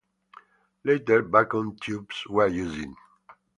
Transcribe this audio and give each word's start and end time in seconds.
Later, 0.83 1.21
vacuum 1.21 1.75
tubes 1.79 2.25
were 2.27 2.47
used. 2.47 2.87